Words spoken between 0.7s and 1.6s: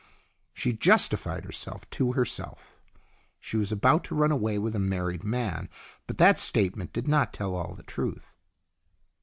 justified